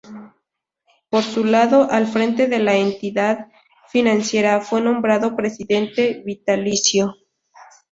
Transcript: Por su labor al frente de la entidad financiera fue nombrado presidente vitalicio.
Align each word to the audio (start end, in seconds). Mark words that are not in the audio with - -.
Por 1.11 1.21
su 1.21 1.43
labor 1.45 1.89
al 1.91 2.07
frente 2.07 2.47
de 2.47 2.57
la 2.57 2.73
entidad 2.75 3.49
financiera 3.91 4.59
fue 4.59 4.81
nombrado 4.81 5.35
presidente 5.35 6.23
vitalicio. 6.25 7.13